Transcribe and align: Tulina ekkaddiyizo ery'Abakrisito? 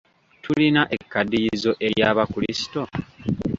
Tulina 0.43 0.81
ekkaddiyizo 0.95 1.71
ery'Abakrisito? 1.85 2.81